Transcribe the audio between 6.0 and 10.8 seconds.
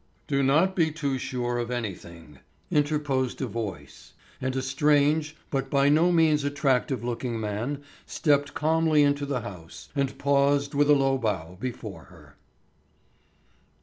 means attractive looking man stepped calmly into the house and paused